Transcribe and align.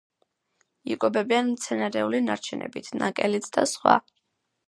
იკვებებიან 0.93 1.51
მცენარეული 1.51 2.21
ნარჩენებით, 2.29 2.91
ნაკელით 3.03 3.53
და 3.59 3.67
სხვა. 3.77 3.99